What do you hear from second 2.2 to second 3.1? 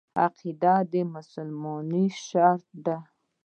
شرط دی.